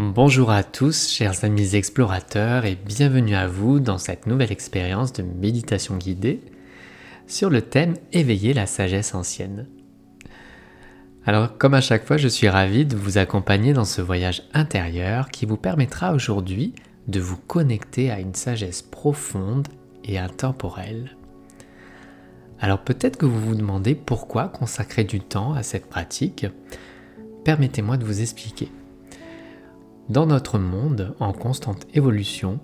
[0.00, 5.24] Bonjour à tous, chers amis explorateurs, et bienvenue à vous dans cette nouvelle expérience de
[5.24, 6.40] méditation guidée
[7.26, 9.66] sur le thème Éveiller la sagesse ancienne.
[11.26, 15.30] Alors, comme à chaque fois, je suis ravi de vous accompagner dans ce voyage intérieur
[15.30, 16.74] qui vous permettra aujourd'hui
[17.08, 19.66] de vous connecter à une sagesse profonde
[20.04, 21.16] et intemporelle.
[22.60, 26.46] Alors peut-être que vous vous demandez pourquoi consacrer du temps à cette pratique.
[27.42, 28.70] Permettez-moi de vous expliquer.
[30.08, 32.60] Dans notre monde en constante évolution,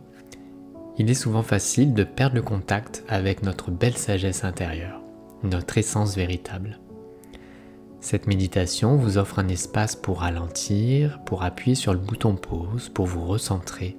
[0.97, 5.03] il est souvent facile de perdre le contact avec notre belle sagesse intérieure,
[5.43, 6.79] notre essence véritable.
[8.01, 13.05] Cette méditation vous offre un espace pour ralentir, pour appuyer sur le bouton pause, pour
[13.05, 13.99] vous recentrer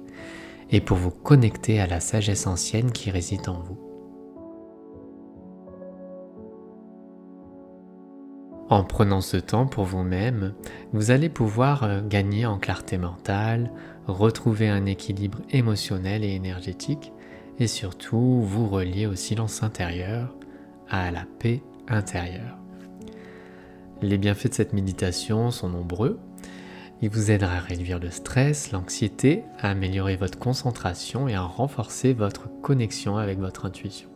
[0.72, 3.85] et pour vous connecter à la sagesse ancienne qui réside en vous.
[8.68, 10.52] En prenant ce temps pour vous-même,
[10.92, 13.70] vous allez pouvoir euh, gagner en clarté mentale,
[14.08, 17.12] retrouver un équilibre émotionnel et énergétique,
[17.60, 20.34] et surtout vous relier au silence intérieur,
[20.90, 22.58] à la paix intérieure.
[24.02, 26.18] Les bienfaits de cette méditation sont nombreux.
[27.02, 32.14] Il vous aidera à réduire le stress, l'anxiété, à améliorer votre concentration et à renforcer
[32.14, 34.08] votre connexion avec votre intuition.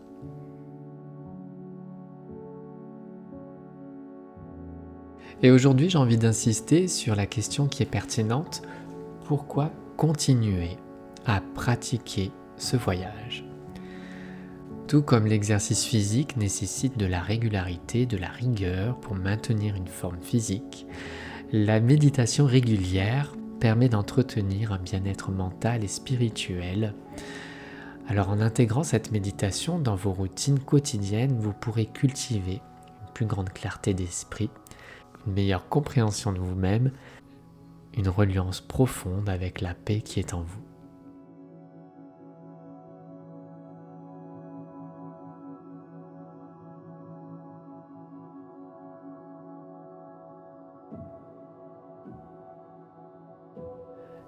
[5.43, 8.61] Et aujourd'hui, j'ai envie d'insister sur la question qui est pertinente.
[9.25, 10.77] Pourquoi continuer
[11.25, 13.47] à pratiquer ce voyage?
[14.87, 20.21] Tout comme l'exercice physique nécessite de la régularité, de la rigueur pour maintenir une forme
[20.21, 20.87] physique,
[21.53, 26.93] la méditation régulière permet d'entretenir un bien-être mental et spirituel.
[28.09, 32.61] Alors en intégrant cette méditation dans vos routines quotidiennes, vous pourrez cultiver
[33.01, 34.51] une plus grande clarté d'esprit,
[35.27, 36.93] une meilleure compréhension de vous-même,
[37.97, 40.63] une reliance profonde avec la paix qui est en vous.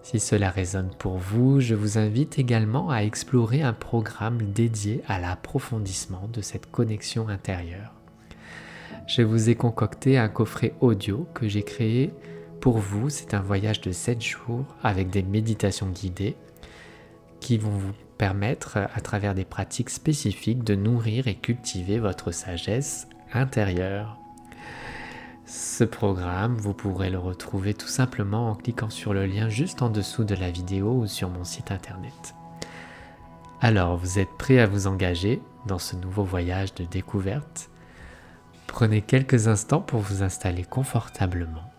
[0.02, 5.18] Si cela résonne pour vous, je vous invite également à explorer un programme dédié à
[5.18, 8.01] l'approfondissement de cette connexion intérieure
[9.06, 12.12] je vous ai concocté un coffret audio que j'ai créé
[12.60, 13.10] pour vous.
[13.10, 16.36] C'est un voyage de 7 jours avec des méditations guidées
[17.40, 23.08] qui vont vous permettre, à travers des pratiques spécifiques, de nourrir et cultiver votre sagesse
[23.32, 24.16] intérieure.
[25.44, 29.90] Ce programme, vous pourrez le retrouver tout simplement en cliquant sur le lien juste en
[29.90, 32.34] dessous de la vidéo ou sur mon site internet.
[33.60, 37.71] Alors, vous êtes prêt à vous engager dans ce nouveau voyage de découverte?
[38.72, 41.70] Prenez quelques instants pour vous installer confortablement.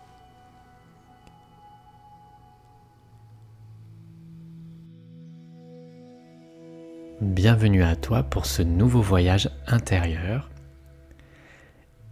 [7.20, 10.48] Bienvenue à toi pour ce nouveau voyage intérieur.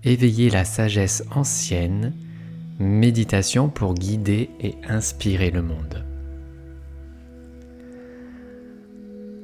[0.02, 2.12] Éveiller la sagesse ancienne,
[2.80, 6.04] méditation pour guider et inspirer le monde.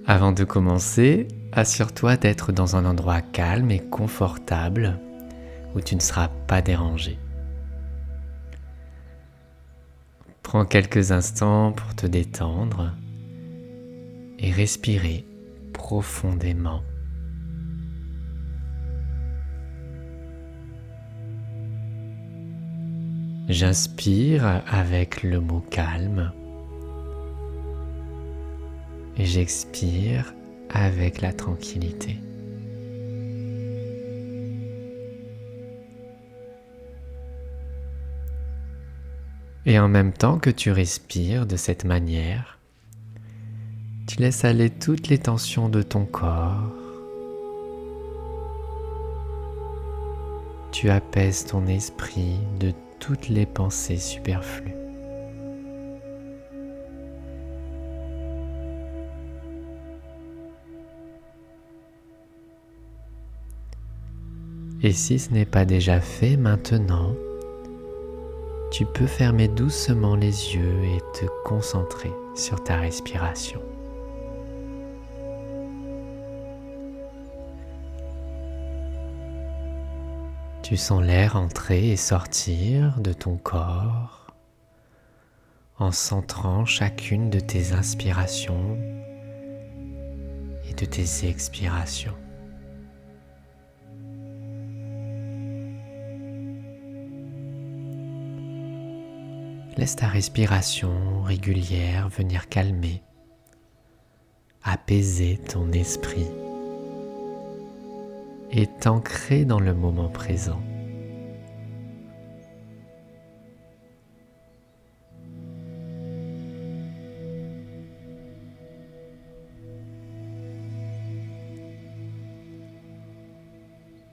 [0.05, 4.99] Avant de commencer, assure-toi d'être dans un endroit calme et confortable
[5.75, 7.19] où tu ne seras pas dérangé.
[10.43, 12.93] Prends quelques instants pour te détendre
[14.39, 15.27] et respirer
[15.73, 16.83] profondément.
[23.49, 26.33] J'inspire avec le mot calme
[29.17, 30.35] et j'expire
[30.71, 32.21] avec la tranquillité.
[39.67, 42.59] Et en même temps que tu respires de cette manière,
[44.07, 46.73] tu laisses aller toutes les tensions de ton corps.
[50.73, 54.75] Tu apaises ton esprit de toutes les pensées superflues.
[64.83, 67.15] Et si ce n'est pas déjà fait maintenant,
[68.71, 73.63] tu peux fermer doucement les yeux et te concentrer sur ta respiration.
[80.63, 84.27] Tu sens l'air entrer et sortir de ton corps
[85.79, 88.77] en centrant chacune de tes inspirations
[90.69, 92.17] et de tes expirations.
[99.79, 103.01] Laisse ta respiration régulière venir calmer,
[104.65, 106.27] apaiser ton esprit
[108.51, 110.61] et t'ancrer dans le moment présent.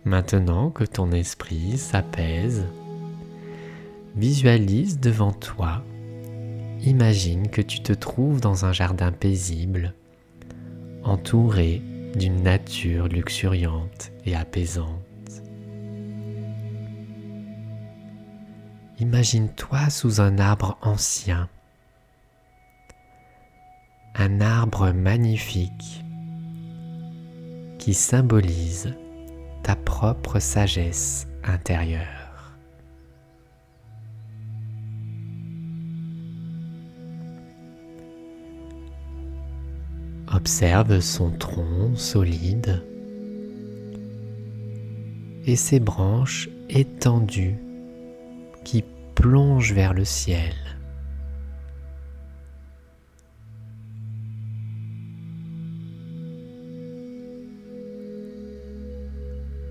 [0.03, 2.67] Maintenant que ton esprit s'apaise,
[4.15, 5.83] visualise devant toi,
[6.81, 9.93] imagine que tu te trouves dans un jardin paisible,
[11.03, 11.81] entouré
[12.15, 15.01] d'une nature luxuriante et apaisante.
[18.99, 21.49] Imagine-toi sous un arbre ancien,
[24.15, 26.05] un arbre magnifique
[27.77, 28.93] qui symbolise
[29.63, 32.14] ta propre sagesse intérieure.
[40.45, 42.83] Observe son tronc solide
[45.47, 47.55] et ses branches étendues
[48.63, 48.83] qui
[49.15, 50.53] plongent vers le ciel.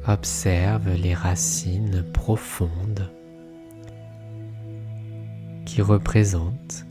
[0.09, 3.13] Observe les racines profondes
[5.67, 6.85] qui représentent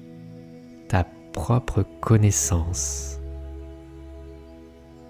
[0.88, 3.20] ta propre connaissance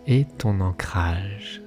[0.07, 1.61] et ton ancrage.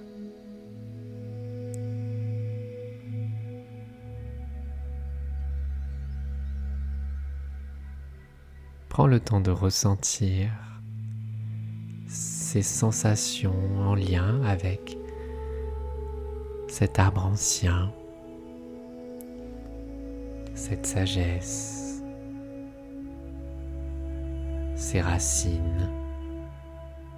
[8.88, 10.50] Prends le temps de ressentir
[12.08, 14.96] ces sensations en lien avec
[16.68, 17.92] cet arbre ancien,
[20.54, 22.02] cette sagesse,
[24.74, 25.90] ces racines,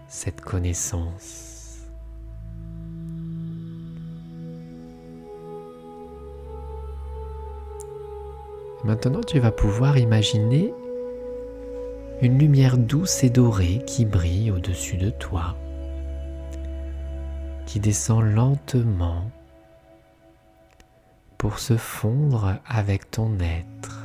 [0.08, 1.48] cette connaissance.
[8.84, 10.72] Maintenant, tu vas pouvoir imaginer
[12.22, 15.56] une lumière douce et dorée qui brille au-dessus de toi,
[17.66, 19.30] qui descend lentement
[21.36, 23.97] pour se fondre avec ton être.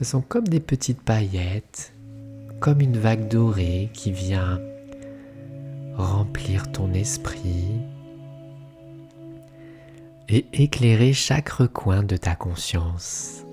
[0.00, 1.92] Ce sont comme des petites paillettes,
[2.58, 4.58] comme une vague dorée qui vient
[5.94, 7.82] remplir ton esprit
[10.30, 13.44] et éclairer chaque recoin de ta conscience.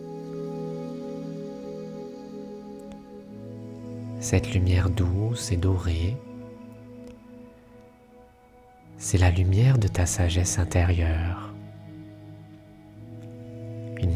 [4.21, 6.15] Cette lumière douce et dorée
[8.97, 11.46] c'est la lumière de ta sagesse intérieure,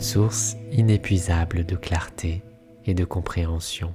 [0.02, 2.42] source inépuisable de clarté
[2.86, 3.94] et de compréhension.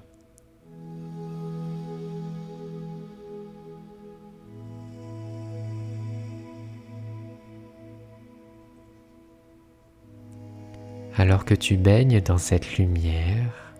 [11.18, 13.74] Alors que tu baignes dans cette lumière,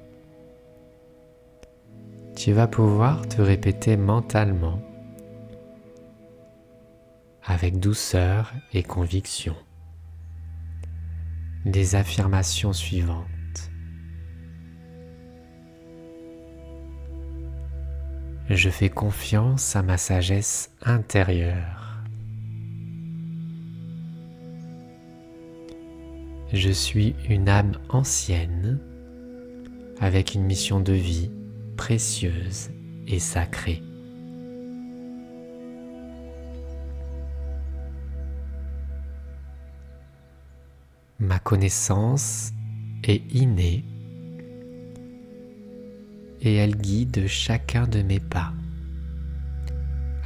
[2.35, 4.81] tu vas pouvoir te répéter mentalement
[7.45, 9.55] avec douceur et conviction.
[11.69, 13.27] Les affirmations suivantes.
[18.49, 22.05] Je fais confiance à ma sagesse intérieure.
[26.53, 28.79] Je suis une âme ancienne
[29.99, 31.33] avec une mission de vie
[31.77, 32.71] précieuse
[33.09, 33.83] et sacrée.
[41.19, 42.53] Ma connaissance
[43.03, 43.85] est innée
[46.43, 48.53] et elle guide chacun de mes pas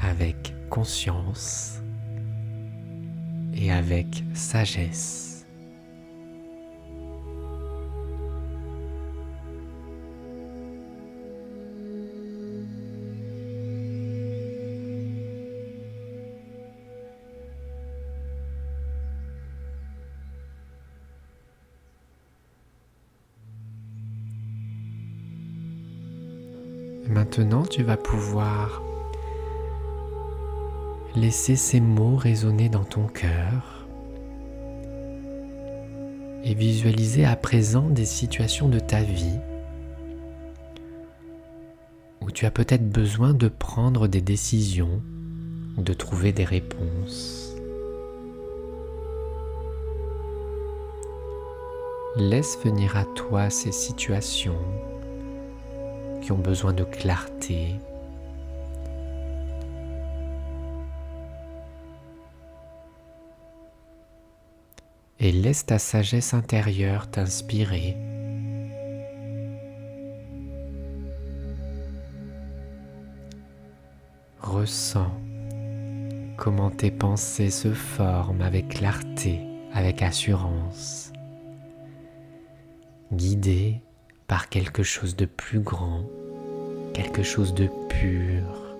[0.03, 1.81] avec conscience
[3.55, 5.30] et avec sagesse.
[27.11, 28.85] Maintenant, tu vas pouvoir
[31.17, 33.89] laisser ces mots résonner dans ton cœur
[36.45, 39.41] et visualiser à présent des situations de ta vie
[42.21, 45.03] où tu as peut-être besoin de prendre des décisions
[45.77, 47.57] ou de trouver des réponses.
[52.15, 54.61] Laisse venir à toi ces situations
[56.37, 57.77] besoin de clarté.
[65.19, 67.97] Et laisse ta sagesse intérieure t'inspirer.
[74.41, 75.11] Ressens
[76.41, 79.41] comment tes pensées se forment avec clarté,
[79.75, 81.13] avec assurance,
[83.13, 83.83] guidées
[84.27, 86.05] par quelque chose de plus grand,
[86.93, 88.71] quelque chose de pur.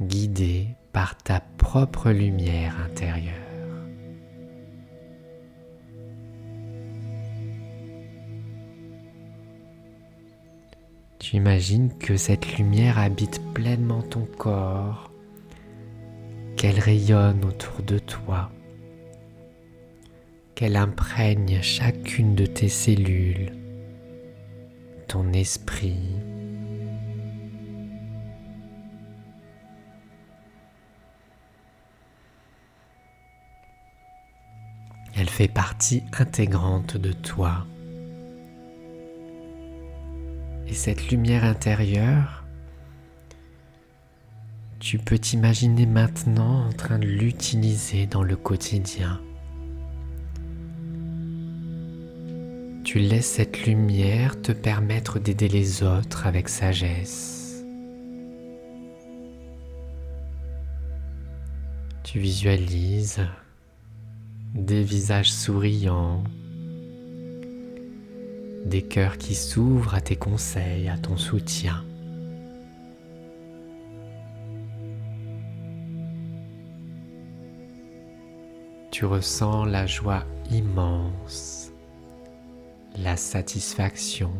[0.00, 3.34] guidé par ta propre lumière intérieure.
[11.18, 15.10] Tu imagines que cette lumière habite pleinement ton corps,
[16.56, 18.50] qu'elle rayonne autour de toi,
[20.56, 23.52] qu'elle imprègne chacune de tes cellules,
[25.06, 26.00] ton esprit.
[35.14, 37.66] Elle fait partie intégrante de toi.
[40.66, 42.46] Et cette lumière intérieure,
[44.80, 49.20] tu peux t'imaginer maintenant en train de l'utiliser dans le quotidien.
[52.86, 57.64] Tu laisses cette lumière te permettre d'aider les autres avec sagesse.
[62.04, 63.26] Tu visualises
[64.54, 66.22] des visages souriants,
[68.64, 71.84] des cœurs qui s'ouvrent à tes conseils, à ton soutien.
[78.92, 81.65] Tu ressens la joie immense,
[82.98, 84.32] la satisfaction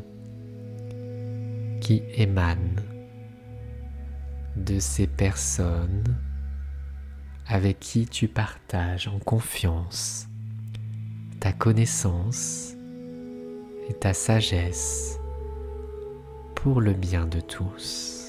[1.81, 2.83] qui émane
[4.57, 6.17] de ces personnes
[7.47, 10.27] avec qui tu partages en confiance
[11.41, 12.75] ta connaissance
[13.89, 15.19] et ta sagesse
[16.55, 18.26] pour le bien de tous.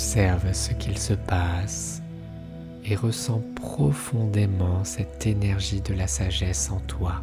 [0.00, 2.00] Observe ce qu'il se passe
[2.86, 7.22] et ressens profondément cette énergie de la sagesse en toi.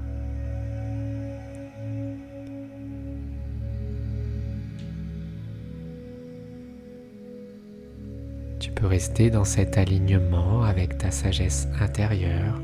[8.59, 12.61] Tu peux rester dans cet alignement avec ta sagesse intérieure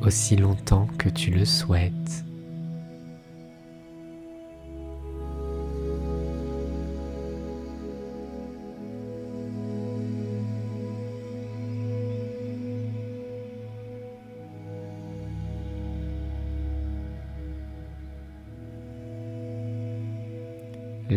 [0.00, 2.24] aussi longtemps que tu le souhaites.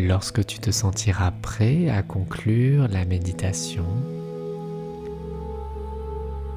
[0.07, 3.83] Lorsque tu te sentiras prêt à conclure la méditation,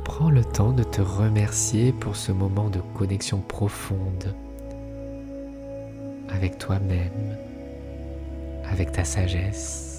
[0.05, 4.37] prends le temps de te remercier pour ce moment de connexion profonde
[6.29, 7.37] avec toi-même,
[8.71, 9.90] avec ta sagesse.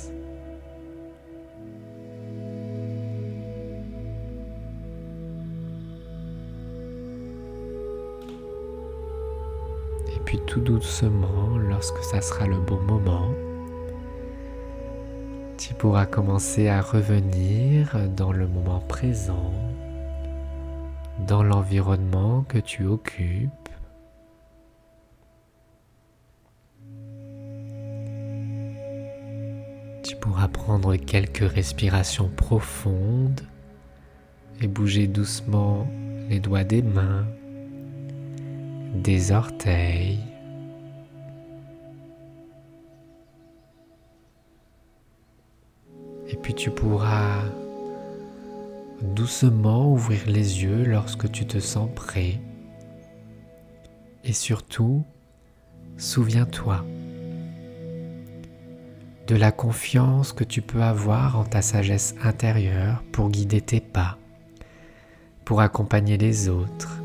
[10.61, 13.29] Doucement, lorsque ça sera le bon moment,
[15.57, 19.53] tu pourras commencer à revenir dans le moment présent,
[21.27, 23.51] dans l'environnement que tu occupes.
[30.03, 33.41] Tu pourras prendre quelques respirations profondes
[34.61, 35.87] et bouger doucement
[36.29, 37.25] les doigts des mains,
[38.95, 40.19] des orteils,
[46.31, 47.43] Et puis tu pourras
[49.01, 52.39] doucement ouvrir les yeux lorsque tu te sens prêt.
[54.23, 55.03] Et surtout,
[55.97, 56.85] souviens-toi
[59.27, 64.17] de la confiance que tu peux avoir en ta sagesse intérieure pour guider tes pas,
[65.45, 67.01] pour accompagner les autres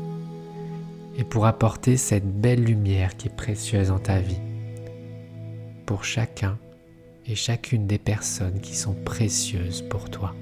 [1.17, 4.39] et pour apporter cette belle lumière qui est précieuse dans ta vie
[5.85, 6.59] pour chacun
[7.27, 10.33] et chacune des personnes qui sont précieuses pour toi.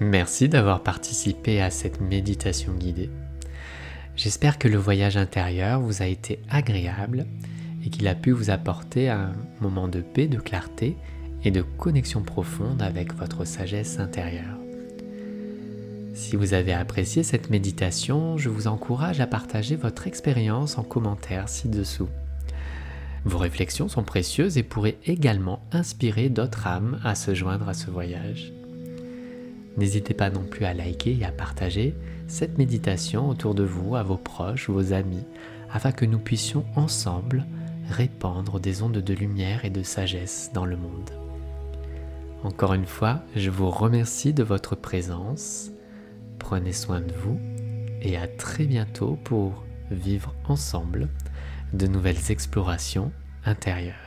[0.00, 3.10] Merci d'avoir participé à cette méditation guidée.
[4.16, 7.26] J'espère que le voyage intérieur vous a été agréable
[7.84, 10.96] et qu'il a pu vous apporter un moment de paix, de clarté
[11.44, 14.58] et de connexion profonde avec votre sagesse intérieure.
[16.14, 21.48] Si vous avez apprécié cette méditation, je vous encourage à partager votre expérience en commentaire
[21.48, 22.08] ci-dessous.
[23.24, 27.90] Vos réflexions sont précieuses et pourraient également inspirer d'autres âmes à se joindre à ce
[27.90, 28.52] voyage.
[29.76, 31.94] N'hésitez pas non plus à liker et à partager
[32.28, 35.24] cette méditation autour de vous, à vos proches, vos amis,
[35.72, 37.44] afin que nous puissions ensemble
[37.90, 41.23] répandre des ondes de lumière et de sagesse dans le monde.
[42.44, 45.70] Encore une fois, je vous remercie de votre présence,
[46.38, 47.40] prenez soin de vous
[48.02, 51.08] et à très bientôt pour vivre ensemble
[51.72, 53.12] de nouvelles explorations
[53.46, 54.03] intérieures.